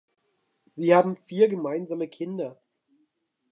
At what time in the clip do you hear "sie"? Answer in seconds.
0.65-0.95